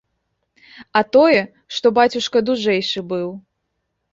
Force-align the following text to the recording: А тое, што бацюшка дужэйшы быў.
А 1.01 1.03
тое, 1.17 1.41
што 1.75 1.87
бацюшка 1.99 2.43
дужэйшы 2.49 3.05
быў. 3.13 3.29